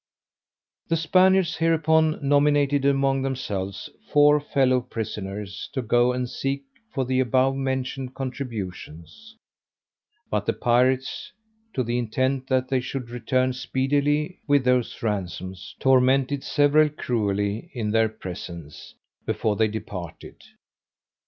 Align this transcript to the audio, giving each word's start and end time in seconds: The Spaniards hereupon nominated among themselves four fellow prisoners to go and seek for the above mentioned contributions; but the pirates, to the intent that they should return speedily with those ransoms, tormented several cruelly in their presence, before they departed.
The 0.87 0.97
Spaniards 0.97 1.57
hereupon 1.57 2.27
nominated 2.27 2.85
among 2.85 3.21
themselves 3.21 3.87
four 4.11 4.39
fellow 4.39 4.81
prisoners 4.81 5.69
to 5.73 5.83
go 5.83 6.11
and 6.11 6.27
seek 6.27 6.63
for 6.91 7.05
the 7.05 7.19
above 7.19 7.55
mentioned 7.55 8.15
contributions; 8.15 9.35
but 10.31 10.47
the 10.47 10.53
pirates, 10.53 11.31
to 11.75 11.83
the 11.83 11.99
intent 11.99 12.47
that 12.47 12.67
they 12.67 12.79
should 12.79 13.11
return 13.11 13.53
speedily 13.53 14.39
with 14.47 14.65
those 14.65 15.03
ransoms, 15.03 15.75
tormented 15.79 16.43
several 16.43 16.89
cruelly 16.89 17.69
in 17.75 17.91
their 17.91 18.09
presence, 18.09 18.95
before 19.27 19.55
they 19.55 19.67
departed. 19.67 20.41